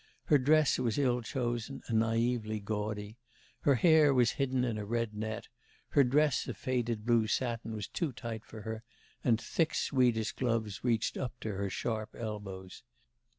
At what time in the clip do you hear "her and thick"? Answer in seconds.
8.63-9.75